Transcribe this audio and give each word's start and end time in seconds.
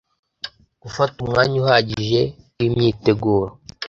gufata 0.81 1.15
umwanya 1.25 1.55
uhagije 1.63 2.21
w'imyiteguro 2.57 3.49